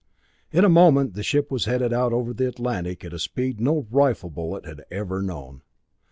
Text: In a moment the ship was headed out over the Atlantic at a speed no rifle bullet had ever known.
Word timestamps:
In 0.51 0.65
a 0.65 0.67
moment 0.67 1.13
the 1.13 1.21
ship 1.21 1.51
was 1.51 1.65
headed 1.65 1.93
out 1.93 2.11
over 2.11 2.33
the 2.33 2.47
Atlantic 2.47 3.05
at 3.05 3.13
a 3.13 3.19
speed 3.19 3.61
no 3.61 3.85
rifle 3.91 4.31
bullet 4.31 4.65
had 4.65 4.83
ever 4.89 5.21
known. 5.21 5.61